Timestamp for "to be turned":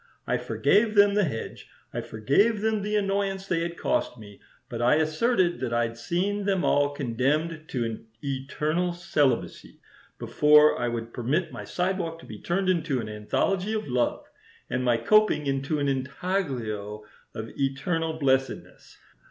12.21-12.67